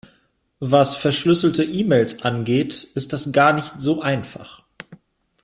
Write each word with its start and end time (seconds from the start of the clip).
Was 0.59 0.95
verschlüsselte 0.95 1.63
E-Mails 1.63 2.23
angeht, 2.25 2.85
ist 2.95 3.13
das 3.13 3.31
gar 3.31 3.53
nicht 3.53 3.79
so 3.79 4.01
einfach. 4.01 4.63